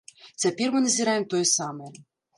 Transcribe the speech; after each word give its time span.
Цяпер 0.43 0.71
мы 0.75 0.81
назіраем 0.85 1.27
тое 1.35 1.45
самае. 1.55 1.93